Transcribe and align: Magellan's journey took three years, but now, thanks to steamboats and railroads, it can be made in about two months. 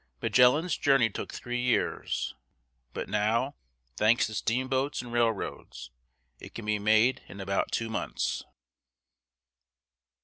Magellan's 0.19 0.77
journey 0.77 1.11
took 1.11 1.31
three 1.31 1.61
years, 1.61 2.33
but 2.91 3.07
now, 3.07 3.53
thanks 3.97 4.25
to 4.25 4.33
steamboats 4.33 5.03
and 5.03 5.13
railroads, 5.13 5.91
it 6.39 6.55
can 6.55 6.65
be 6.65 6.79
made 6.79 7.21
in 7.27 7.39
about 7.39 7.71
two 7.71 7.87
months. 7.87 8.43